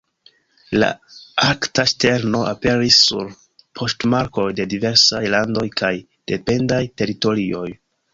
[0.83, 0.87] La
[1.47, 3.29] Arkta ŝterno aperis sur
[3.81, 5.93] poŝtmarkoj de diversaj landoj kaj
[6.33, 7.69] dependaj teritorioj.